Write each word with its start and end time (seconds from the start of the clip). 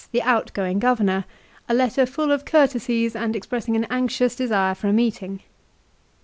the 0.11 0.23
outgoing 0.23 0.79
Governor, 0.79 1.25
a 1.69 1.75
letter 1.75 2.07
full 2.07 2.31
of 2.31 2.43
courtesies 2.43 3.15
and 3.15 3.35
ex 3.35 3.45
pressing 3.45 3.75
an 3.75 3.85
anxious 3.91 4.35
desire 4.35 4.73
for 4.73 4.87
a 4.87 4.93
meeting. 4.93 5.43